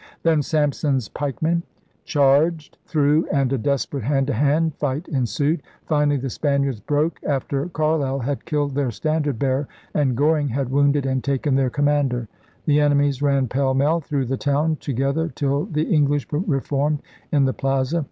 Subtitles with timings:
[0.23, 1.61] Then Sampson's pikemen
[2.05, 5.61] charged through and a desperate hand to hand fight ensued.
[5.85, 10.69] Finally the Spaniards broke after Carleill had killed their standard bearer and Gor ing had
[10.69, 12.27] wounded and taken their commander.
[12.65, 17.45] The enemies ran pell mell through the town to gether till the English reformed in
[17.45, 17.99] the Plaza.